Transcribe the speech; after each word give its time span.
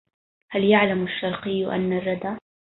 هل 0.49 0.63
يعلمُ 0.63 1.03
الشرقيّ 1.07 1.75
أَنَّ 1.75 1.93
الردَى 1.93 2.37